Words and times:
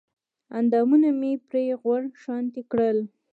اندامونه 0.57 1.09
مې 1.19 1.31
پرې 1.47 1.65
غوړ 1.81 2.01
شانتې 2.23 2.61
کړل 2.71 2.97